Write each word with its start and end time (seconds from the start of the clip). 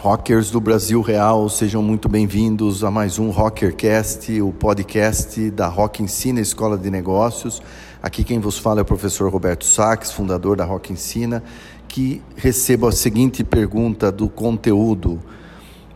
Rockers 0.00 0.48
do 0.52 0.60
Brasil 0.60 1.00
Real, 1.00 1.48
sejam 1.48 1.82
muito 1.82 2.08
bem-vindos 2.08 2.84
a 2.84 2.90
mais 2.90 3.18
um 3.18 3.30
Rockercast, 3.30 4.40
o 4.40 4.52
podcast 4.52 5.50
da 5.50 5.66
Rock 5.66 6.04
Ensina 6.04 6.40
Escola 6.40 6.78
de 6.78 6.88
Negócios. 6.88 7.60
Aqui 8.00 8.22
quem 8.22 8.38
vos 8.38 8.56
fala 8.56 8.78
é 8.78 8.82
o 8.82 8.84
professor 8.84 9.28
Roberto 9.28 9.64
Sachs, 9.64 10.12
fundador 10.12 10.56
da 10.56 10.64
Rock 10.64 10.92
Ensina, 10.92 11.42
que 11.88 12.22
recebo 12.36 12.86
a 12.86 12.92
seguinte 12.92 13.42
pergunta 13.42 14.12
do 14.12 14.28
conteúdo: 14.28 15.20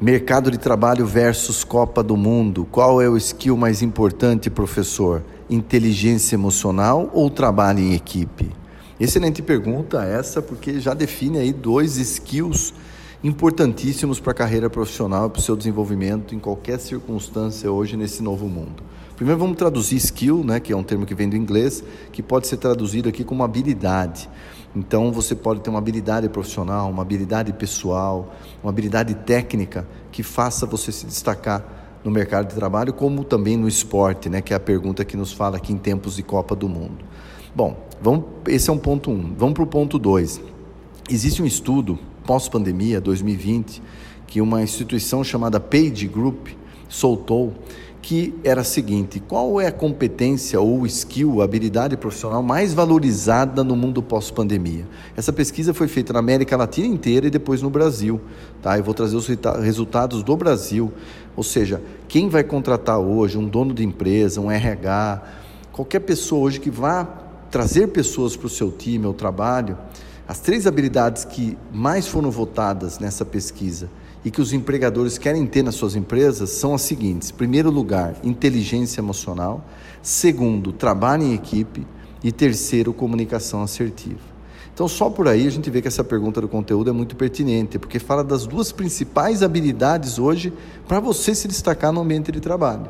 Mercado 0.00 0.50
de 0.50 0.58
trabalho 0.58 1.06
versus 1.06 1.62
Copa 1.62 2.02
do 2.02 2.16
Mundo. 2.16 2.66
Qual 2.72 3.00
é 3.00 3.08
o 3.08 3.16
skill 3.16 3.56
mais 3.56 3.82
importante, 3.82 4.50
professor? 4.50 5.22
Inteligência 5.48 6.34
emocional 6.34 7.08
ou 7.14 7.30
trabalho 7.30 7.78
em 7.78 7.94
equipe? 7.94 8.50
Excelente 8.98 9.40
pergunta 9.42 10.02
essa, 10.02 10.42
porque 10.42 10.80
já 10.80 10.92
define 10.92 11.38
aí 11.38 11.52
dois 11.52 11.98
skills 11.98 12.74
importantíssimos 13.22 14.18
para 14.18 14.32
a 14.32 14.34
carreira 14.34 14.68
profissional 14.68 15.30
para 15.30 15.38
o 15.38 15.42
seu 15.42 15.54
desenvolvimento 15.54 16.34
em 16.34 16.40
qualquer 16.40 16.80
circunstância 16.80 17.70
hoje 17.70 17.96
nesse 17.96 18.20
novo 18.20 18.48
mundo. 18.48 18.82
Primeiro 19.14 19.38
vamos 19.38 19.56
traduzir 19.56 19.96
skill, 19.96 20.42
né, 20.42 20.58
que 20.58 20.72
é 20.72 20.76
um 20.76 20.82
termo 20.82 21.06
que 21.06 21.14
vem 21.14 21.28
do 21.28 21.36
inglês, 21.36 21.84
que 22.10 22.20
pode 22.20 22.48
ser 22.48 22.56
traduzido 22.56 23.08
aqui 23.08 23.22
como 23.22 23.44
habilidade. 23.44 24.28
Então 24.74 25.12
você 25.12 25.36
pode 25.36 25.60
ter 25.60 25.70
uma 25.70 25.78
habilidade 25.78 26.28
profissional, 26.28 26.90
uma 26.90 27.02
habilidade 27.02 27.52
pessoal, 27.52 28.34
uma 28.60 28.70
habilidade 28.70 29.14
técnica 29.14 29.86
que 30.10 30.24
faça 30.24 30.66
você 30.66 30.90
se 30.90 31.06
destacar 31.06 32.00
no 32.02 32.10
mercado 32.10 32.48
de 32.48 32.56
trabalho, 32.56 32.92
como 32.92 33.22
também 33.22 33.56
no 33.56 33.68
esporte, 33.68 34.28
né, 34.28 34.42
que 34.42 34.52
é 34.52 34.56
a 34.56 34.60
pergunta 34.60 35.04
que 35.04 35.16
nos 35.16 35.32
fala 35.32 35.58
aqui 35.58 35.72
em 35.72 35.78
tempos 35.78 36.16
de 36.16 36.24
Copa 36.24 36.56
do 36.56 36.68
Mundo. 36.68 37.04
Bom, 37.54 37.86
vamos, 38.00 38.24
esse 38.48 38.68
é 38.68 38.72
um 38.72 38.78
ponto 38.78 39.12
um. 39.12 39.32
Vamos 39.38 39.54
para 39.54 39.62
o 39.62 39.66
ponto 39.66 39.96
dois. 39.96 40.40
Existe 41.08 41.40
um 41.40 41.46
estudo 41.46 41.98
pós-pandemia, 42.24 43.00
2020, 43.00 43.82
que 44.26 44.40
uma 44.40 44.62
instituição 44.62 45.22
chamada 45.22 45.60
Page 45.60 46.06
Group 46.08 46.48
soltou, 46.88 47.52
que 48.00 48.34
era 48.42 48.62
a 48.62 48.64
seguinte: 48.64 49.20
qual 49.20 49.60
é 49.60 49.66
a 49.66 49.72
competência 49.72 50.60
ou 50.60 50.84
skill, 50.86 51.40
habilidade 51.40 51.96
profissional 51.96 52.42
mais 52.42 52.74
valorizada 52.74 53.62
no 53.62 53.76
mundo 53.76 54.02
pós-pandemia? 54.02 54.86
Essa 55.16 55.32
pesquisa 55.32 55.72
foi 55.72 55.88
feita 55.88 56.12
na 56.12 56.18
América 56.18 56.56
Latina 56.56 56.86
inteira 56.86 57.26
e 57.26 57.30
depois 57.30 57.62
no 57.62 57.70
Brasil. 57.70 58.20
Tá? 58.60 58.76
Eu 58.76 58.84
vou 58.84 58.94
trazer 58.94 59.16
os 59.16 59.28
resultados 59.62 60.22
do 60.22 60.36
Brasil. 60.36 60.92
Ou 61.36 61.42
seja, 61.42 61.80
quem 62.08 62.28
vai 62.28 62.44
contratar 62.44 62.98
hoje, 62.98 63.38
um 63.38 63.46
dono 63.46 63.72
de 63.72 63.84
empresa, 63.84 64.40
um 64.40 64.50
RH, 64.50 65.22
qualquer 65.72 66.00
pessoa 66.00 66.42
hoje 66.42 66.60
que 66.60 66.70
vá 66.70 67.04
trazer 67.50 67.88
pessoas 67.88 68.34
para 68.34 68.46
o 68.46 68.50
seu 68.50 68.70
time 68.70 69.06
ou 69.06 69.12
trabalho, 69.12 69.76
as 70.32 70.40
três 70.40 70.66
habilidades 70.66 71.26
que 71.26 71.58
mais 71.70 72.08
foram 72.08 72.30
votadas 72.30 72.98
nessa 72.98 73.22
pesquisa 73.22 73.90
e 74.24 74.30
que 74.30 74.40
os 74.40 74.54
empregadores 74.54 75.18
querem 75.18 75.44
ter 75.44 75.62
nas 75.62 75.74
suas 75.74 75.94
empresas 75.94 76.48
são 76.48 76.72
as 76.72 76.80
seguintes: 76.80 77.30
primeiro 77.30 77.70
lugar, 77.70 78.16
inteligência 78.24 79.02
emocional, 79.02 79.62
segundo, 80.00 80.72
trabalho 80.72 81.24
em 81.24 81.34
equipe 81.34 81.86
e 82.24 82.32
terceiro, 82.32 82.94
comunicação 82.94 83.62
assertiva. 83.62 84.20
Então, 84.72 84.88
só 84.88 85.10
por 85.10 85.28
aí 85.28 85.46
a 85.46 85.50
gente 85.50 85.68
vê 85.68 85.82
que 85.82 85.88
essa 85.88 86.02
pergunta 86.02 86.40
do 86.40 86.48
conteúdo 86.48 86.88
é 86.88 86.94
muito 86.94 87.14
pertinente, 87.14 87.78
porque 87.78 87.98
fala 87.98 88.24
das 88.24 88.46
duas 88.46 88.72
principais 88.72 89.42
habilidades 89.42 90.18
hoje 90.18 90.50
para 90.88 90.98
você 90.98 91.34
se 91.34 91.46
destacar 91.46 91.92
no 91.92 92.00
ambiente 92.00 92.32
de 92.32 92.40
trabalho. 92.40 92.86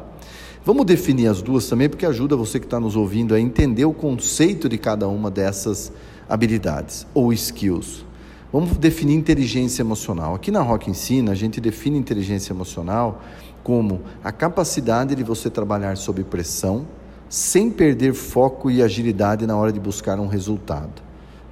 Vamos 0.64 0.86
definir 0.86 1.26
as 1.26 1.42
duas 1.42 1.66
também, 1.66 1.88
porque 1.88 2.06
ajuda 2.06 2.36
você 2.36 2.60
que 2.60 2.66
está 2.66 2.78
nos 2.78 2.94
ouvindo 2.94 3.34
a 3.34 3.40
entender 3.40 3.84
o 3.84 3.92
conceito 3.92 4.68
de 4.68 4.78
cada 4.78 5.08
uma 5.08 5.28
dessas 5.28 5.88
habilidades 5.88 6.11
ou 7.12 7.33
skills. 7.33 8.05
Vamos 8.52 8.77
definir 8.77 9.14
inteligência 9.14 9.82
emocional. 9.82 10.34
Aqui 10.34 10.50
na 10.50 10.60
Rock 10.60 10.91
Ensina, 10.91 11.32
a 11.32 11.34
gente 11.34 11.60
define 11.60 11.98
inteligência 11.98 12.53
emocional 12.53 13.22
como 13.62 14.03
a 14.22 14.32
capacidade 14.32 15.15
de 15.15 15.22
você 15.22 15.48
trabalhar 15.48 15.97
sob 15.97 16.22
pressão, 16.25 16.87
sem 17.28 17.70
perder 17.70 18.12
foco 18.12 18.70
e 18.70 18.82
agilidade 18.82 19.47
na 19.47 19.56
hora 19.56 19.72
de 19.72 19.81
buscar 19.81 20.19
um 20.20 20.26
resultado. 20.26 21.03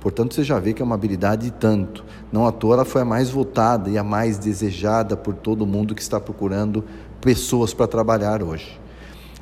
Portanto, 0.00 0.34
você 0.34 0.42
já 0.42 0.58
vê 0.58 0.72
que 0.72 0.80
é 0.80 0.84
uma 0.84 0.94
habilidade 0.94 1.50
tanto. 1.52 2.04
Não 2.32 2.46
à 2.46 2.52
toa 2.52 2.74
ela 2.74 2.84
foi 2.84 3.02
a 3.02 3.04
mais 3.04 3.30
votada 3.30 3.90
e 3.90 3.98
a 3.98 4.04
mais 4.04 4.38
desejada 4.38 5.16
por 5.16 5.34
todo 5.34 5.66
mundo 5.66 5.94
que 5.94 6.02
está 6.02 6.18
procurando 6.18 6.84
pessoas 7.20 7.74
para 7.74 7.86
trabalhar 7.86 8.42
hoje. 8.42 8.80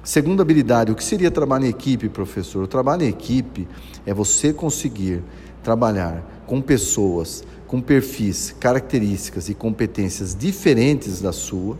Segunda 0.09 0.41
habilidade, 0.41 0.91
o 0.91 0.95
que 0.95 1.05
seria 1.05 1.31
trabalho 1.31 1.67
em 1.67 1.69
equipe, 1.69 2.09
professor? 2.09 2.65
O 2.65 2.67
trabalho 2.67 3.03
em 3.03 3.09
equipe 3.09 3.69
é 4.07 4.15
você 4.15 4.55
conseguir 4.55 5.23
trabalhar 5.63 6.25
com 6.47 6.63
pessoas 6.63 7.45
com 7.67 7.79
perfis, 7.79 8.57
características 8.59 9.51
e 9.51 9.55
competências 9.55 10.35
diferentes 10.35 11.21
da 11.21 11.31
sua, 11.31 11.77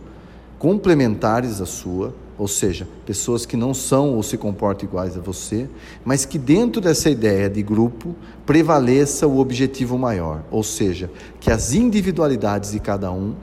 complementares 0.59 1.59
à 1.59 1.65
sua, 1.65 2.13
ou 2.37 2.47
seja, 2.47 2.87
pessoas 3.03 3.47
que 3.47 3.57
não 3.57 3.73
são 3.73 4.13
ou 4.13 4.21
se 4.21 4.37
comportam 4.37 4.87
iguais 4.87 5.17
a 5.17 5.21
você, 5.21 5.67
mas 6.05 6.23
que 6.23 6.37
dentro 6.37 6.79
dessa 6.79 7.09
ideia 7.09 7.49
de 7.49 7.63
grupo 7.63 8.15
prevaleça 8.45 9.25
o 9.25 9.39
objetivo 9.39 9.97
maior, 9.97 10.43
ou 10.51 10.61
seja, 10.61 11.09
que 11.39 11.49
as 11.49 11.73
individualidades 11.73 12.73
de 12.73 12.79
cada 12.79 13.11
um 13.11 13.33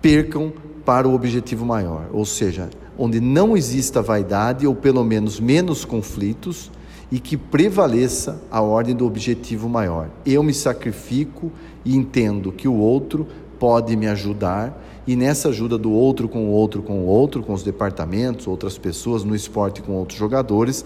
percam 0.00 0.52
para 0.84 1.06
o 1.06 1.14
objetivo 1.14 1.64
maior, 1.64 2.08
ou 2.12 2.24
seja, 2.24 2.68
onde 2.98 3.20
não 3.20 3.56
exista 3.56 4.02
vaidade 4.02 4.66
ou 4.66 4.74
pelo 4.74 5.04
menos 5.04 5.40
menos 5.40 5.84
conflitos 5.84 6.70
e 7.10 7.18
que 7.20 7.36
prevaleça 7.36 8.40
a 8.50 8.60
ordem 8.62 8.94
do 8.94 9.06
objetivo 9.06 9.68
maior. 9.68 10.08
Eu 10.24 10.42
me 10.42 10.54
sacrifico 10.54 11.52
e 11.84 11.94
entendo 11.94 12.50
que 12.50 12.66
o 12.66 12.74
outro 12.74 13.26
pode 13.58 13.94
me 13.96 14.06
ajudar 14.06 14.82
e 15.06 15.16
nessa 15.16 15.48
ajuda 15.48 15.76
do 15.76 15.90
outro 15.90 16.28
com 16.28 16.46
o 16.46 16.50
outro 16.50 16.80
com 16.80 17.00
o 17.00 17.06
outro, 17.06 17.42
com 17.42 17.52
os 17.52 17.62
departamentos, 17.62 18.46
outras 18.46 18.78
pessoas, 18.78 19.24
no 19.24 19.34
esporte 19.34 19.82
com 19.82 19.92
outros 19.92 20.18
jogadores, 20.18 20.84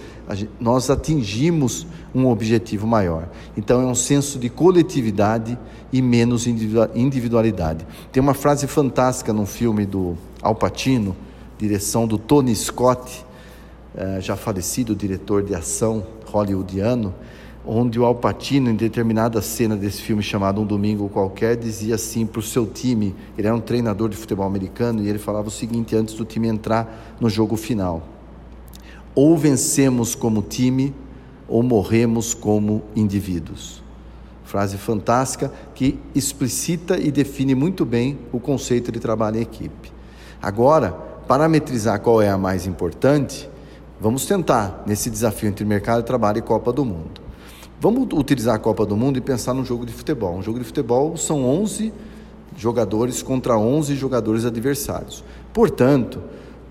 nós 0.58 0.88
atingimos 0.88 1.86
um 2.14 2.26
objetivo 2.26 2.86
maior. 2.86 3.28
Então 3.56 3.82
é 3.82 3.84
um 3.84 3.94
senso 3.94 4.38
de 4.38 4.48
coletividade 4.48 5.58
e 5.92 6.00
menos 6.00 6.46
individualidade. 6.46 7.86
Tem 8.10 8.22
uma 8.22 8.34
frase 8.34 8.66
fantástica 8.66 9.32
num 9.34 9.46
filme 9.46 9.84
do 9.84 10.16
Al 10.40 10.54
Pacino, 10.54 11.14
direção 11.58 12.06
do 12.06 12.18
Tony 12.18 12.54
Scott, 12.54 13.24
eh, 13.94 14.20
já 14.20 14.36
falecido 14.36 14.94
diretor 14.94 15.42
de 15.42 15.54
ação 15.54 16.06
hollywoodiano, 16.26 17.14
onde 17.66 17.98
o 17.98 18.04
Al 18.04 18.14
Pacino, 18.14 18.70
em 18.70 18.76
determinada 18.76 19.42
cena 19.42 19.76
desse 19.76 20.00
filme 20.00 20.22
chamado 20.22 20.60
Um 20.60 20.64
Domingo 20.64 21.08
Qualquer, 21.08 21.56
dizia 21.56 21.96
assim 21.96 22.24
para 22.24 22.38
o 22.38 22.42
seu 22.42 22.66
time, 22.66 23.14
ele 23.36 23.46
era 23.46 23.56
um 23.56 23.60
treinador 23.60 24.08
de 24.08 24.16
futebol 24.16 24.46
americano, 24.46 25.02
e 25.02 25.08
ele 25.08 25.18
falava 25.18 25.48
o 25.48 25.50
seguinte 25.50 25.96
antes 25.96 26.14
do 26.14 26.24
time 26.24 26.46
entrar 26.46 27.16
no 27.20 27.28
jogo 27.28 27.56
final: 27.56 28.06
ou 29.14 29.36
vencemos 29.36 30.14
como 30.14 30.42
time, 30.42 30.94
ou 31.48 31.62
morremos 31.62 32.34
como 32.34 32.82
indivíduos. 32.94 33.82
Frase 34.44 34.76
fantástica 34.76 35.52
que 35.74 35.98
explicita 36.14 36.96
e 36.98 37.10
define 37.10 37.54
muito 37.54 37.84
bem 37.84 38.16
o 38.32 38.38
conceito 38.38 38.92
de 38.92 39.00
trabalho 39.00 39.38
em 39.38 39.42
equipe. 39.42 39.90
Agora, 40.40 41.15
parametrizar 41.26 42.00
qual 42.00 42.22
é 42.22 42.30
a 42.30 42.38
mais 42.38 42.66
importante, 42.66 43.48
vamos 44.00 44.26
tentar 44.26 44.84
nesse 44.86 45.10
desafio 45.10 45.48
entre 45.48 45.64
mercado 45.64 46.00
de 46.00 46.06
trabalho 46.06 46.38
e 46.38 46.42
Copa 46.42 46.72
do 46.72 46.84
Mundo. 46.84 47.20
Vamos 47.80 48.08
utilizar 48.12 48.54
a 48.54 48.58
Copa 48.58 48.86
do 48.86 48.96
Mundo 48.96 49.18
e 49.18 49.20
pensar 49.20 49.52
num 49.52 49.64
jogo 49.64 49.84
de 49.84 49.92
futebol. 49.92 50.36
Um 50.36 50.42
jogo 50.42 50.58
de 50.58 50.64
futebol 50.64 51.16
são 51.16 51.44
11 51.44 51.92
jogadores 52.56 53.22
contra 53.22 53.58
11 53.58 53.96
jogadores 53.96 54.44
adversários. 54.44 55.22
Portanto, 55.52 56.20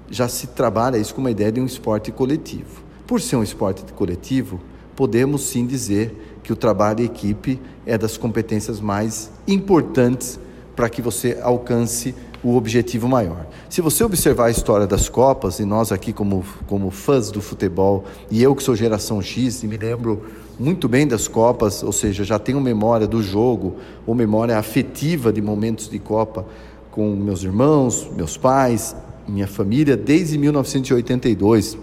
já 0.10 0.28
se 0.28 0.48
trabalha 0.48 0.98
isso 0.98 1.14
com 1.14 1.22
uma 1.22 1.32
ideia 1.32 1.52
de 1.52 1.60
um 1.60 1.66
esporte 1.66 2.12
coletivo. 2.12 2.84
Por 3.06 3.22
ser 3.22 3.36
um 3.36 3.44
esporte 3.44 3.84
coletivo, 3.94 4.60
podemos 4.96 5.44
sim 5.44 5.66
dizer 5.66 6.40
que 6.42 6.54
o 6.54 6.56
trabalho 6.56 7.01
em 7.01 7.06
equipe 7.06 7.60
é 7.86 7.98
das 7.98 8.18
competências 8.18 8.80
mais 8.80 9.30
importantes 9.48 10.40
para 10.75 10.90
que 10.90 11.01
você 11.01 11.38
alcance 11.42 12.16
o 12.45 12.56
objetivo 12.56 13.09
maior. 13.09 13.47
Se 13.68 13.81
você 13.81 14.03
observar 14.03 14.45
a 14.45 14.51
história 14.51 14.86
das 14.86 15.09
Copas, 15.09 15.59
e 15.59 15.65
nós 15.65 15.92
aqui 15.92 16.13
como, 16.13 16.45
como 16.68 16.92
fãs 16.92 17.31
do 17.31 17.42
futebol, 17.42 18.06
e 18.30 18.44
eu 18.44 18.56
que 18.56 18.62
sou 18.62 18.75
geração 18.75 19.19
X, 19.19 19.63
e 19.63 19.68
me 19.68 19.75
lembro 19.77 20.24
muito 20.59 20.88
bem 20.88 21.07
das 21.07 21.27
Copas, 21.27 21.81
ou 21.81 21.92
seja, 21.92 22.24
já 22.24 22.38
tenho 22.38 22.62
memória 22.62 23.07
do 23.07 23.24
jogo, 23.24 23.77
ou 24.06 24.13
memória 24.13 24.59
afetiva 24.59 25.33
de 25.33 25.42
momentos 25.42 25.89
de 25.89 25.97
Copa 25.97 26.45
com 26.92 27.15
meus 27.15 27.42
irmãos, 27.42 28.07
meus 28.15 28.38
pais, 28.38 28.95
minha 29.27 29.48
família, 29.48 29.98
desde 29.98 30.38
1982 30.38 31.80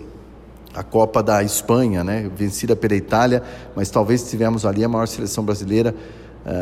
a 0.72 0.84
Copa 0.84 1.22
da 1.24 1.42
Espanha, 1.42 2.04
né, 2.04 2.30
vencida 2.34 2.76
pela 2.76 2.94
Itália, 2.94 3.42
mas 3.74 3.90
talvez 3.90 4.30
tivemos 4.30 4.64
ali 4.64 4.84
a 4.84 4.88
maior 4.88 5.06
seleção 5.06 5.44
brasileira 5.44 5.94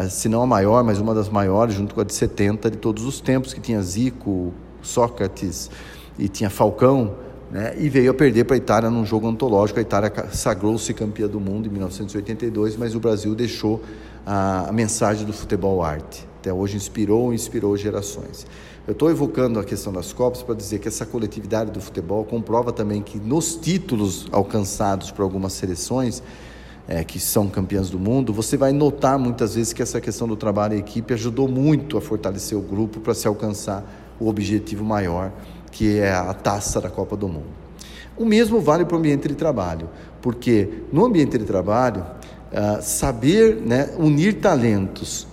se 0.08 0.28
não 0.28 0.42
a 0.42 0.46
maior, 0.46 0.84
mas 0.84 0.98
uma 0.98 1.14
das 1.14 1.28
maiores, 1.28 1.74
junto 1.74 1.94
com 1.94 2.00
a 2.00 2.04
de 2.04 2.14
70 2.14 2.70
de 2.70 2.76
todos 2.76 3.04
os 3.04 3.20
tempos, 3.20 3.54
que 3.54 3.60
tinha 3.60 3.80
Zico, 3.82 4.52
Sócrates 4.82 5.70
e 6.18 6.28
tinha 6.28 6.50
Falcão, 6.50 7.14
né, 7.50 7.74
e 7.78 7.88
veio 7.88 8.10
a 8.10 8.14
perder 8.14 8.44
para 8.44 8.54
a 8.54 8.58
Itália 8.58 8.90
num 8.90 9.04
jogo 9.04 9.28
antológico. 9.28 9.78
A 9.78 9.82
Itália 9.82 10.12
sagrou-se 10.32 10.92
campeã 10.94 11.26
do 11.26 11.40
mundo 11.40 11.66
em 11.66 11.70
1982, 11.70 12.76
mas 12.76 12.94
o 12.94 13.00
Brasil 13.00 13.34
deixou 13.34 13.82
a, 14.24 14.68
a 14.68 14.72
mensagem 14.72 15.26
do 15.26 15.32
futebol 15.32 15.82
arte. 15.82 16.28
Até 16.38 16.52
hoje 16.52 16.76
inspirou 16.76 17.32
e 17.32 17.34
inspirou 17.34 17.76
gerações. 17.76 18.46
Eu 18.86 18.92
estou 18.92 19.10
evocando 19.10 19.58
a 19.58 19.64
questão 19.64 19.92
das 19.92 20.12
Copas 20.12 20.42
para 20.42 20.54
dizer 20.54 20.78
que 20.78 20.88
essa 20.88 21.04
coletividade 21.04 21.70
do 21.70 21.80
futebol 21.80 22.24
comprova 22.24 22.72
também 22.72 23.02
que 23.02 23.18
nos 23.18 23.54
títulos 23.56 24.26
alcançados 24.32 25.10
por 25.10 25.22
algumas 25.22 25.52
seleções, 25.52 26.22
é, 26.90 27.04
que 27.04 27.20
são 27.20 27.48
campeãs 27.48 27.88
do 27.88 28.00
mundo, 28.00 28.32
você 28.32 28.56
vai 28.56 28.72
notar 28.72 29.16
muitas 29.16 29.54
vezes 29.54 29.72
que 29.72 29.80
essa 29.80 30.00
questão 30.00 30.26
do 30.26 30.34
trabalho 30.34 30.74
em 30.74 30.80
equipe 30.80 31.14
ajudou 31.14 31.46
muito 31.46 31.96
a 31.96 32.00
fortalecer 32.00 32.58
o 32.58 32.60
grupo 32.60 32.98
para 32.98 33.14
se 33.14 33.28
alcançar 33.28 33.84
o 34.18 34.28
objetivo 34.28 34.84
maior, 34.84 35.32
que 35.70 36.00
é 36.00 36.12
a 36.12 36.34
taça 36.34 36.80
da 36.80 36.90
Copa 36.90 37.16
do 37.16 37.28
Mundo. 37.28 37.46
O 38.16 38.24
mesmo 38.24 38.60
vale 38.60 38.84
para 38.84 38.96
o 38.96 38.98
ambiente 38.98 39.28
de 39.28 39.36
trabalho, 39.36 39.88
porque 40.20 40.82
no 40.92 41.04
ambiente 41.04 41.38
de 41.38 41.44
trabalho, 41.44 42.04
uh, 42.52 42.82
saber 42.82 43.62
né, 43.64 43.90
unir 43.96 44.40
talentos 44.40 45.28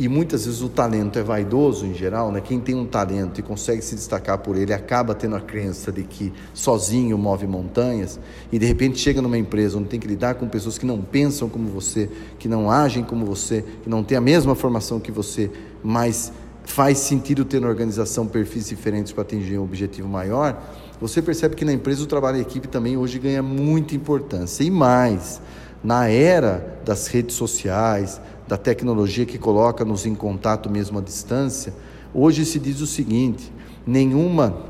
e 0.00 0.08
muitas 0.08 0.46
vezes 0.46 0.62
o 0.62 0.68
talento 0.70 1.18
é 1.18 1.22
vaidoso 1.22 1.84
em 1.84 1.92
geral, 1.92 2.32
né? 2.32 2.40
Quem 2.40 2.58
tem 2.58 2.74
um 2.74 2.86
talento 2.86 3.38
e 3.38 3.42
consegue 3.42 3.82
se 3.82 3.94
destacar 3.94 4.38
por 4.38 4.56
ele 4.56 4.72
acaba 4.72 5.14
tendo 5.14 5.36
a 5.36 5.40
crença 5.42 5.92
de 5.92 6.04
que 6.04 6.32
sozinho 6.54 7.18
move 7.18 7.46
montanhas 7.46 8.18
e 8.50 8.58
de 8.58 8.64
repente 8.64 8.98
chega 8.98 9.20
numa 9.20 9.36
empresa 9.36 9.76
onde 9.76 9.90
tem 9.90 10.00
que 10.00 10.08
lidar 10.08 10.36
com 10.36 10.48
pessoas 10.48 10.78
que 10.78 10.86
não 10.86 11.02
pensam 11.02 11.50
como 11.50 11.68
você, 11.68 12.08
que 12.38 12.48
não 12.48 12.70
agem 12.70 13.04
como 13.04 13.26
você, 13.26 13.62
que 13.82 13.90
não 13.90 14.02
têm 14.02 14.16
a 14.16 14.22
mesma 14.22 14.54
formação 14.54 14.98
que 14.98 15.12
você, 15.12 15.50
mas 15.84 16.32
faz 16.64 16.96
sentido 16.96 17.44
ter 17.44 17.60
na 17.60 17.68
organização 17.68 18.26
perfis 18.26 18.68
diferentes 18.70 19.12
para 19.12 19.20
atingir 19.20 19.58
um 19.58 19.64
objetivo 19.64 20.08
maior. 20.08 20.58
Você 20.98 21.20
percebe 21.20 21.54
que 21.54 21.64
na 21.64 21.74
empresa 21.74 22.02
o 22.02 22.06
trabalho 22.06 22.38
em 22.38 22.40
equipe 22.40 22.68
também 22.68 22.96
hoje 22.96 23.18
ganha 23.18 23.42
muita 23.42 23.94
importância 23.94 24.64
e 24.64 24.70
mais 24.70 25.42
na 25.84 26.08
era 26.08 26.78
das 26.84 27.06
redes 27.06 27.36
sociais, 27.36 28.20
da 28.50 28.56
tecnologia 28.56 29.24
que 29.24 29.38
coloca-nos 29.38 30.04
em 30.06 30.14
contato 30.14 30.68
mesmo 30.68 30.98
à 30.98 31.00
distância, 31.00 31.72
hoje 32.12 32.44
se 32.44 32.58
diz 32.58 32.80
o 32.80 32.86
seguinte: 32.86 33.52
nenhuma 33.86 34.66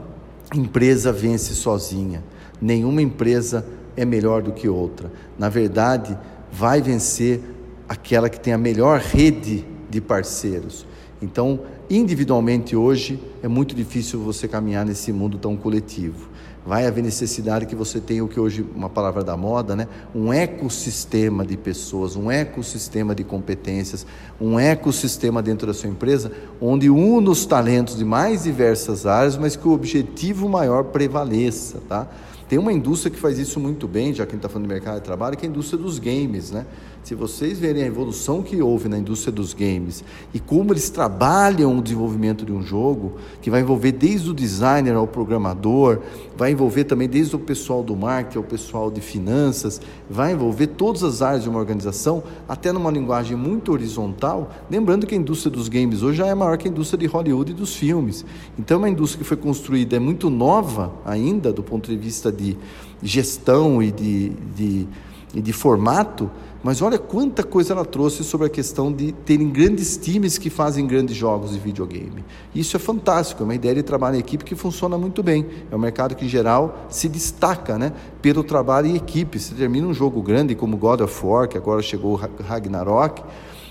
empresa 0.54 1.10
vence 1.10 1.54
sozinha, 1.54 2.22
nenhuma 2.60 3.00
empresa 3.00 3.66
é 3.96 4.04
melhor 4.04 4.42
do 4.42 4.52
que 4.52 4.68
outra. 4.68 5.10
Na 5.38 5.48
verdade, 5.48 6.16
vai 6.52 6.82
vencer 6.82 7.40
aquela 7.88 8.28
que 8.28 8.38
tem 8.38 8.52
a 8.52 8.58
melhor 8.58 9.00
rede 9.00 9.64
de 9.88 9.98
parceiros. 9.98 10.86
Então, 11.22 11.60
individualmente 11.88 12.76
hoje 12.76 13.18
é 13.42 13.48
muito 13.48 13.74
difícil 13.74 14.20
você 14.20 14.46
caminhar 14.46 14.84
nesse 14.84 15.10
mundo 15.10 15.38
tão 15.38 15.56
coletivo 15.56 16.28
vai 16.64 16.86
haver 16.86 17.02
necessidade 17.02 17.66
que 17.66 17.74
você 17.74 18.00
tenha 18.00 18.24
o 18.24 18.28
que 18.28 18.38
hoje 18.38 18.64
uma 18.74 18.88
palavra 18.88 19.24
da 19.24 19.36
moda, 19.36 19.74
né? 19.74 19.88
Um 20.14 20.32
ecossistema 20.32 21.44
de 21.44 21.56
pessoas, 21.56 22.16
um 22.16 22.30
ecossistema 22.30 23.14
de 23.14 23.24
competências, 23.24 24.06
um 24.40 24.58
ecossistema 24.58 25.42
dentro 25.42 25.66
da 25.66 25.74
sua 25.74 25.88
empresa, 25.88 26.30
onde 26.60 26.90
une 26.90 27.28
os 27.28 27.46
talentos 27.46 27.96
de 27.96 28.04
mais 28.04 28.44
diversas 28.44 29.06
áreas, 29.06 29.36
mas 29.36 29.56
que 29.56 29.66
o 29.66 29.72
objetivo 29.72 30.48
maior 30.48 30.84
prevaleça, 30.84 31.80
tá? 31.88 32.08
Tem 32.48 32.58
uma 32.58 32.72
indústria 32.72 33.12
que 33.12 33.18
faz 33.18 33.38
isso 33.38 33.60
muito 33.60 33.86
bem, 33.86 34.12
já 34.12 34.26
que 34.26 34.32
a 34.32 34.34
gente 34.34 34.40
está 34.40 34.48
falando 34.48 34.66
de 34.66 34.74
mercado 34.74 34.96
de 34.96 35.02
trabalho, 35.02 35.36
que 35.36 35.46
é 35.46 35.48
a 35.48 35.50
indústria 35.50 35.80
dos 35.80 36.00
games, 36.00 36.50
né? 36.50 36.66
Se 37.02 37.14
vocês 37.14 37.58
verem 37.58 37.82
a 37.82 37.86
evolução 37.86 38.42
que 38.42 38.60
houve 38.60 38.88
na 38.88 38.98
indústria 38.98 39.32
dos 39.32 39.54
games 39.54 40.04
e 40.34 40.38
como 40.38 40.72
eles 40.72 40.90
trabalham 40.90 41.78
o 41.78 41.82
desenvolvimento 41.82 42.44
de 42.44 42.52
um 42.52 42.62
jogo, 42.62 43.14
que 43.40 43.50
vai 43.50 43.62
envolver 43.62 43.92
desde 43.92 44.30
o 44.30 44.34
designer 44.34 44.94
ao 44.94 45.06
programador, 45.06 46.00
vai 46.36 46.52
envolver 46.52 46.84
também 46.84 47.08
desde 47.08 47.34
o 47.34 47.38
pessoal 47.38 47.82
do 47.82 47.96
marketing 47.96 48.38
ao 48.38 48.44
pessoal 48.44 48.90
de 48.90 49.00
finanças, 49.00 49.80
vai 50.08 50.32
envolver 50.32 50.68
todas 50.68 51.02
as 51.02 51.22
áreas 51.22 51.42
de 51.42 51.48
uma 51.48 51.58
organização, 51.58 52.22
até 52.48 52.70
numa 52.70 52.90
linguagem 52.90 53.36
muito 53.36 53.72
horizontal. 53.72 54.50
Lembrando 54.70 55.06
que 55.06 55.14
a 55.14 55.18
indústria 55.18 55.50
dos 55.50 55.68
games 55.68 56.02
hoje 56.02 56.18
já 56.18 56.26
é 56.26 56.34
maior 56.34 56.58
que 56.58 56.68
a 56.68 56.70
indústria 56.70 56.98
de 56.98 57.06
Hollywood 57.06 57.52
e 57.52 57.54
dos 57.54 57.74
filmes. 57.74 58.24
Então, 58.58 58.76
é 58.76 58.78
uma 58.78 58.88
indústria 58.90 59.22
que 59.22 59.28
foi 59.28 59.36
construída, 59.36 59.96
é 59.96 59.98
muito 59.98 60.28
nova 60.28 60.92
ainda 61.04 61.52
do 61.52 61.62
ponto 61.62 61.90
de 61.90 61.96
vista 61.96 62.30
de 62.30 62.56
gestão 63.02 63.82
e 63.82 63.90
de, 63.90 64.30
de, 64.54 64.88
e 65.34 65.40
de 65.40 65.52
formato 65.52 66.30
mas 66.62 66.82
olha 66.82 66.98
quanta 66.98 67.42
coisa 67.42 67.72
ela 67.72 67.86
trouxe 67.86 68.22
sobre 68.22 68.46
a 68.46 68.50
questão 68.50 68.92
de 68.92 69.12
terem 69.12 69.48
grandes 69.48 69.96
times 69.96 70.36
que 70.36 70.50
fazem 70.50 70.86
grandes 70.86 71.16
jogos 71.16 71.52
de 71.52 71.58
videogame. 71.58 72.22
Isso 72.54 72.76
é 72.76 72.78
fantástico, 72.78 73.42
é 73.42 73.44
uma 73.44 73.54
ideia 73.54 73.74
de 73.74 73.82
trabalho 73.82 74.16
em 74.16 74.18
equipe 74.18 74.44
que 74.44 74.54
funciona 74.54 74.98
muito 74.98 75.22
bem. 75.22 75.46
É 75.70 75.74
um 75.74 75.78
mercado 75.78 76.14
que, 76.14 76.26
em 76.26 76.28
geral, 76.28 76.86
se 76.90 77.08
destaca 77.08 77.78
né, 77.78 77.94
pelo 78.20 78.44
trabalho 78.44 78.88
em 78.88 78.96
equipe. 78.96 79.40
Você 79.40 79.54
termina 79.54 79.86
um 79.86 79.94
jogo 79.94 80.20
grande 80.20 80.54
como 80.54 80.76
God 80.76 81.00
of 81.00 81.26
War, 81.26 81.48
que 81.48 81.56
agora 81.56 81.80
chegou 81.80 82.14
Ragnarok, 82.46 83.22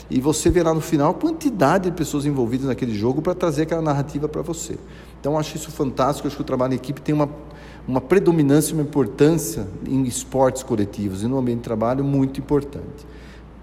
e 0.10 0.20
você 0.20 0.50
vê 0.50 0.64
lá 0.64 0.74
no 0.74 0.82
final 0.82 1.12
a 1.12 1.14
quantidade 1.14 1.92
de 1.92 1.96
pessoas 1.96 2.26
envolvidas 2.26 2.66
naquele 2.66 2.96
jogo 2.96 3.22
para 3.22 3.36
trazer 3.36 3.64
aquela 3.64 3.84
narrativa 3.84 4.28
para 4.28 4.42
você. 4.42 4.76
Então, 5.20 5.38
acho 5.38 5.58
isso 5.58 5.70
fantástico. 5.70 6.28
Acho 6.28 6.36
que 6.36 6.42
o 6.42 6.46
trabalho 6.46 6.74
em 6.74 6.78
equipe 6.78 7.00
tem 7.02 7.14
uma 7.14 7.30
uma 7.90 8.00
predominância, 8.00 8.76
uma 8.76 8.84
importância 8.84 9.68
em 9.88 10.04
esportes 10.04 10.62
coletivos 10.62 11.24
e 11.24 11.28
no 11.28 11.40
ambiente 11.40 11.58
de 11.58 11.64
trabalho 11.64 12.04
muito 12.04 12.40
importante. 12.40 13.08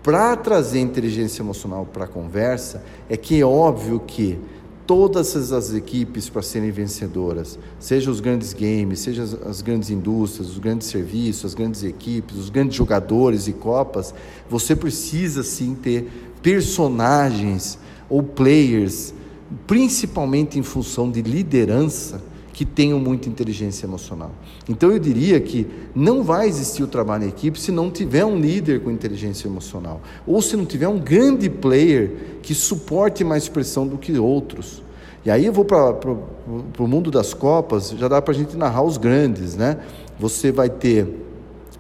Para 0.03 0.35
trazer 0.35 0.81
inteligência 0.81 1.43
emocional 1.43 1.87
para 1.87 2.07
a 2.07 2.09
conversa, 2.09 2.83
é 3.09 3.17
que 3.17 3.41
é 3.41 3.47
óbvio 3.47 4.01
que 4.01 4.37
todas 4.85 5.53
as 5.53 5.73
equipes 5.73 6.29
para 6.29 6.43
serem 6.43 6.73
vencedoras, 6.73 7.57
seja 7.79 8.11
os 8.11 8.19
grandes 8.19 8.53
games, 8.53 8.99
seja 8.99 9.23
as 9.23 9.63
grandes 9.63 9.91
indústrias, 9.91 10.51
os 10.51 10.59
grandes 10.59 10.89
serviços, 10.89 11.45
as 11.45 11.55
grandes 11.55 11.85
equipes, 11.85 12.37
os 12.37 12.51
grandes 12.51 12.75
jogadores 12.75 13.47
e 13.47 13.53
copas, 13.53 14.13
você 14.51 14.75
precisa 14.75 15.45
sim 15.45 15.73
ter 15.77 16.09
personagens 16.43 17.79
ou 18.11 18.25
players, 18.25 19.15
principalmente 19.69 20.59
em 20.59 20.65
função 20.65 21.09
de 21.09 21.23
liderança, 21.23 22.21
que 22.57 22.65
tenham 22.65 22.99
muita 22.99 23.29
inteligência 23.29 23.85
emocional. 23.85 24.31
Então 24.67 24.91
eu 24.91 24.99
diria 24.99 25.39
que 25.39 25.67
não 25.95 26.23
vai 26.23 26.49
existir 26.49 26.83
o 26.83 26.87
trabalho 26.87 27.25
em 27.25 27.29
equipe 27.29 27.61
se 27.61 27.71
não 27.71 27.91
tiver 27.91 28.25
um 28.25 28.41
líder 28.41 28.81
com 28.81 28.91
inteligência 28.91 29.47
emocional, 29.47 30.01
ou 30.27 30.41
se 30.41 30.57
não 30.57 30.65
tiver 30.65 30.89
um 30.89 30.99
grande 30.99 31.51
player 31.51 32.39
que 32.41 32.55
suporte 32.55 33.23
mais 33.23 33.47
pressão 33.47 33.87
do 33.87 33.99
que 33.99 34.19
outros. 34.19 34.83
E 35.23 35.31
aí 35.31 35.45
eu 35.45 35.53
vou 35.53 35.67
para 35.67 35.93
o 36.79 36.89
mundo 36.89 37.11
das 37.11 37.35
Copas, 37.35 37.91
já 37.91 38.09
dá 38.09 38.23
para 38.23 38.33
a 38.33 38.35
gente 38.35 38.57
narrar 38.57 38.85
os 38.85 38.97
grandes, 38.97 39.55
né? 39.55 39.77
Você 40.19 40.51
vai 40.51 40.71
ter 40.71 41.07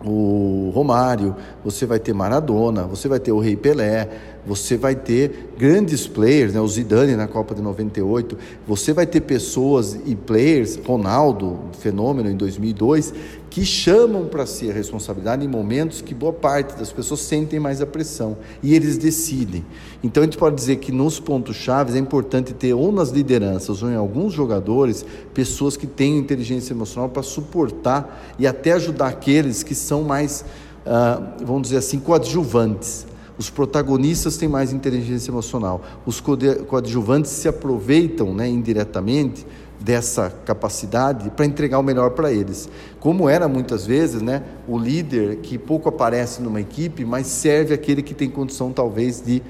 o 0.05 0.71
Romário, 0.75 1.35
você 1.65 1.87
vai 1.87 1.99
ter 1.99 2.13
Maradona, 2.13 2.83
você 2.83 3.09
vai 3.09 3.19
ter 3.19 3.33
o 3.33 3.39
Rei 3.39 3.57
Pelé, 3.57 4.11
você 4.47 4.77
vai 4.77 4.95
ter 4.95 5.51
grandes 5.59 6.07
players, 6.07 6.55
né, 6.55 6.61
o 6.61 6.69
Zidane 6.69 7.17
na 7.17 7.27
Copa 7.27 7.55
de 7.55 7.61
98, 7.61 8.39
você 8.67 8.93
vai 8.93 9.07
ter 9.07 9.23
pessoas 9.23 9.99
e 10.07 10.15
players, 10.15 10.79
Ronaldo, 10.87 11.59
fenômeno 11.81 12.31
em 12.31 12.37
2002, 12.37 13.13
que 13.51 13.65
chamam 13.65 14.27
para 14.27 14.47
si 14.47 14.71
a 14.71 14.73
responsabilidade 14.73 15.45
em 15.45 15.49
momentos 15.49 16.01
que 16.01 16.15
boa 16.15 16.33
parte 16.33 16.77
das 16.77 16.93
pessoas 16.93 17.21
sentem 17.21 17.59
mais 17.59 17.81
a 17.81 17.87
pressão. 17.87 18.37
E 18.63 18.75
eles 18.75 18.99
decidem. 18.99 19.65
Então 20.05 20.23
a 20.23 20.27
gente 20.27 20.37
pode 20.37 20.55
dizer 20.55 20.77
que 20.77 20.93
nos 20.93 21.19
pontos 21.19 21.57
chaves 21.57 21.95
é 21.95 21.99
importante 21.99 22.53
ter 22.53 22.75
ou 22.75 22.93
nas 22.93 23.09
lideranças 23.09 23.83
ou 23.83 23.91
em 23.91 23.97
alguns 23.97 24.33
jogadores 24.35 25.05
pessoas 25.33 25.77
que 25.77 25.87
têm 25.87 26.19
inteligência 26.19 26.75
emocional 26.75 27.09
para 27.09 27.23
suportar 27.23 28.35
e 28.39 28.47
até 28.47 28.73
ajudar 28.73 29.09
aqueles 29.09 29.63
que 29.63 29.75
são 29.75 30.03
mais, 30.03 30.45
uh, 30.85 31.45
vamos 31.45 31.63
dizer 31.63 31.79
assim, 31.79 31.99
coadjuvantes 31.99 33.07
os 33.39 33.51
protagonistas 33.51 34.37
têm 34.37 34.49
mais 34.49 34.73
inteligência 34.73 35.31
emocional. 35.31 35.83
Os 36.07 36.21
coadjuvantes 36.21 37.31
se 37.31 37.49
aproveitam 37.49 38.35
né, 38.35 38.49
indiretamente 38.49 39.47
dessa 39.79 40.31
capacidade 40.45 41.31
para 41.31 41.45
entregar 41.45 41.79
o 41.79 41.83
melhor 41.83 42.11
para 42.11 42.33
eles. 42.33 42.69
Como 42.99 43.29
era 43.29 43.47
muitas 43.47 43.85
vezes 43.85 44.23
né, 44.23 44.43
o 44.67 44.79
líder 44.79 45.37
que 45.37 45.59
pouco 45.59 45.89
aparece 45.89 46.41
numa 46.41 46.61
equipe, 46.61 47.05
mas 47.05 47.27
serve 47.27 47.75
aquele 47.75 48.03
que 48.03 48.15
tem 48.15 48.31
condição 48.31 48.73
talvez 48.73 49.21
de, 49.21 49.43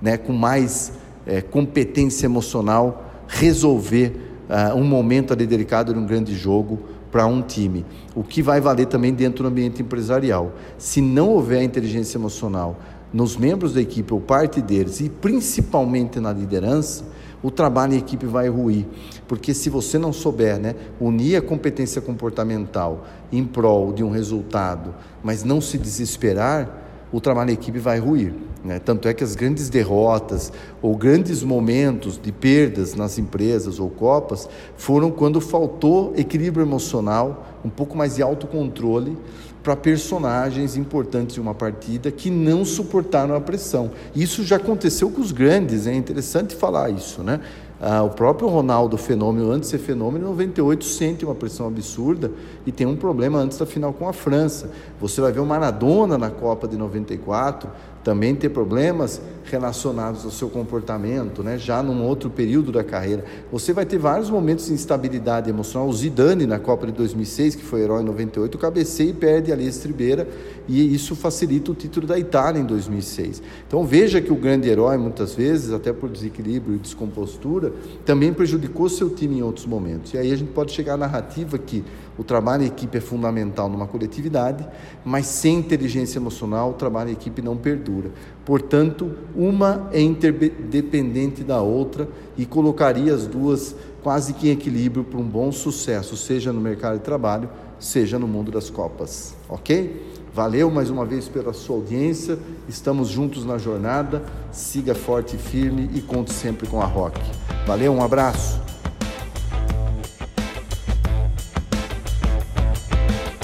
né, 0.00 0.16
com 0.16 0.32
mais 0.32 0.92
é, 1.26 1.40
competência 1.40 2.26
emocional, 2.26 3.04
resolver 3.26 4.30
uh, 4.48 4.76
um 4.76 4.84
momento 4.84 5.32
ali 5.32 5.46
delicado 5.46 5.92
de 5.92 5.98
um 5.98 6.06
grande 6.06 6.34
jogo 6.34 6.80
para 7.10 7.26
um 7.26 7.42
time. 7.42 7.84
O 8.14 8.22
que 8.22 8.42
vai 8.42 8.60
valer 8.60 8.86
também 8.86 9.12
dentro 9.12 9.42
do 9.42 9.48
ambiente 9.48 9.82
empresarial. 9.82 10.52
Se 10.78 11.00
não 11.00 11.28
houver 11.30 11.62
inteligência 11.62 12.18
emocional, 12.18 12.78
nos 13.12 13.36
membros 13.36 13.74
da 13.74 13.80
equipe 13.80 14.12
ou 14.14 14.20
parte 14.20 14.60
deles, 14.60 15.00
e 15.00 15.08
principalmente 15.08 16.20
na 16.20 16.32
liderança, 16.32 17.04
o 17.42 17.50
trabalho 17.50 17.94
em 17.94 17.98
equipe 17.98 18.26
vai 18.26 18.48
ruir. 18.48 18.86
Porque 19.26 19.54
se 19.54 19.70
você 19.70 19.98
não 19.98 20.12
souber 20.12 20.58
né, 20.58 20.74
unir 21.00 21.36
a 21.36 21.42
competência 21.42 22.00
comportamental 22.00 23.06
em 23.32 23.44
prol 23.44 23.92
de 23.92 24.04
um 24.04 24.10
resultado, 24.10 24.94
mas 25.22 25.42
não 25.42 25.60
se 25.60 25.78
desesperar, 25.78 26.89
o 27.12 27.20
trabalho 27.20 27.50
em 27.50 27.54
equipe 27.54 27.78
vai 27.78 27.98
ruir. 27.98 28.32
Né? 28.64 28.78
Tanto 28.78 29.08
é 29.08 29.14
que 29.14 29.24
as 29.24 29.34
grandes 29.34 29.68
derrotas 29.68 30.52
ou 30.82 30.96
grandes 30.96 31.42
momentos 31.42 32.20
de 32.22 32.30
perdas 32.30 32.94
nas 32.94 33.18
empresas 33.18 33.78
ou 33.78 33.88
copas 33.88 34.48
foram 34.76 35.10
quando 35.10 35.40
faltou 35.40 36.12
equilíbrio 36.16 36.64
emocional, 36.64 37.46
um 37.64 37.70
pouco 37.70 37.96
mais 37.96 38.16
de 38.16 38.22
autocontrole 38.22 39.16
para 39.62 39.76
personagens 39.76 40.76
importantes 40.76 41.34
de 41.34 41.40
uma 41.40 41.54
partida 41.54 42.10
que 42.10 42.30
não 42.30 42.64
suportaram 42.64 43.34
a 43.34 43.40
pressão. 43.40 43.90
Isso 44.14 44.42
já 44.42 44.56
aconteceu 44.56 45.10
com 45.10 45.20
os 45.20 45.32
grandes, 45.32 45.86
é 45.86 45.94
interessante 45.94 46.54
falar 46.54 46.90
isso, 46.90 47.22
né? 47.22 47.40
Ah, 47.82 48.02
o 48.02 48.10
próprio 48.10 48.46
Ronaldo 48.46 48.98
Fenômeno, 48.98 49.50
antes 49.50 49.70
de 49.70 49.78
ser 49.78 49.82
fenômeno, 49.82 50.26
em 50.26 50.28
98 50.28 50.84
sente 50.84 51.24
uma 51.24 51.34
pressão 51.34 51.66
absurda 51.66 52.30
e 52.66 52.70
tem 52.70 52.86
um 52.86 52.94
problema 52.94 53.38
antes 53.38 53.56
da 53.56 53.64
final 53.64 53.94
com 53.94 54.06
a 54.06 54.12
França. 54.12 54.70
Você 55.00 55.18
vai 55.22 55.32
ver 55.32 55.40
o 55.40 55.46
Maradona 55.46 56.18
na 56.18 56.28
Copa 56.28 56.68
de 56.68 56.76
94 56.76 57.70
também 58.02 58.34
ter 58.34 58.48
problemas 58.48 59.20
relacionados 59.44 60.24
ao 60.24 60.30
seu 60.30 60.48
comportamento, 60.48 61.42
né? 61.42 61.58
já 61.58 61.82
num 61.82 62.04
outro 62.04 62.30
período 62.30 62.70
da 62.70 62.84
carreira. 62.84 63.24
Você 63.50 63.72
vai 63.72 63.84
ter 63.84 63.98
vários 63.98 64.30
momentos 64.30 64.66
de 64.66 64.72
instabilidade 64.72 65.50
emocional. 65.50 65.88
O 65.88 65.92
Zidane, 65.92 66.46
na 66.46 66.58
Copa 66.58 66.86
de 66.86 66.92
2006, 66.92 67.56
que 67.56 67.64
foi 67.64 67.82
herói 67.82 68.02
em 68.02 68.04
98, 68.04 68.56
cabeceia 68.58 69.10
e 69.10 69.12
perde 69.12 69.52
ali 69.52 69.66
a 69.66 69.68
estribeira, 69.68 70.28
e 70.68 70.94
isso 70.94 71.16
facilita 71.16 71.72
o 71.72 71.74
título 71.74 72.06
da 72.06 72.18
Itália 72.18 72.60
em 72.60 72.64
2006. 72.64 73.42
Então 73.66 73.84
veja 73.84 74.20
que 74.20 74.32
o 74.32 74.36
grande 74.36 74.68
herói, 74.68 74.96
muitas 74.96 75.34
vezes, 75.34 75.72
até 75.72 75.92
por 75.92 76.08
desequilíbrio 76.08 76.76
e 76.76 76.78
descompostura, 76.78 77.72
também 78.04 78.32
prejudicou 78.32 78.88
seu 78.88 79.10
time 79.10 79.38
em 79.38 79.42
outros 79.42 79.66
momentos. 79.66 80.14
E 80.14 80.18
aí 80.18 80.32
a 80.32 80.36
gente 80.36 80.52
pode 80.52 80.72
chegar 80.72 80.94
à 80.94 80.96
narrativa 80.96 81.58
que 81.58 81.84
o 82.20 82.22
trabalho 82.22 82.64
em 82.64 82.66
equipe 82.66 82.98
é 82.98 83.00
fundamental 83.00 83.66
numa 83.66 83.86
coletividade, 83.86 84.68
mas 85.02 85.24
sem 85.24 85.56
inteligência 85.56 86.18
emocional, 86.18 86.68
o 86.68 86.74
trabalho 86.74 87.08
em 87.08 87.14
equipe 87.14 87.40
não 87.40 87.56
perdura. 87.56 88.10
Portanto, 88.44 89.10
uma 89.34 89.88
é 89.90 90.02
interdependente 90.02 91.42
da 91.42 91.62
outra 91.62 92.06
e 92.36 92.44
colocaria 92.44 93.14
as 93.14 93.26
duas 93.26 93.74
quase 94.02 94.34
que 94.34 94.50
em 94.50 94.52
equilíbrio 94.52 95.02
para 95.02 95.18
um 95.18 95.24
bom 95.24 95.50
sucesso, 95.50 96.14
seja 96.14 96.52
no 96.52 96.60
mercado 96.60 96.98
de 96.98 97.04
trabalho, 97.04 97.48
seja 97.78 98.18
no 98.18 98.28
mundo 98.28 98.50
das 98.50 98.68
Copas. 98.68 99.34
Ok? 99.48 100.18
Valeu 100.34 100.70
mais 100.70 100.90
uma 100.90 101.06
vez 101.06 101.26
pela 101.26 101.54
sua 101.54 101.76
audiência. 101.76 102.38
Estamos 102.68 103.08
juntos 103.08 103.46
na 103.46 103.56
jornada. 103.56 104.22
Siga 104.52 104.94
forte 104.94 105.36
e 105.36 105.38
firme 105.38 105.88
e 105.94 106.02
conte 106.02 106.34
sempre 106.34 106.68
com 106.68 106.82
a 106.82 106.86
Rock. 106.86 107.18
Valeu, 107.66 107.94
um 107.94 108.04
abraço. 108.04 108.69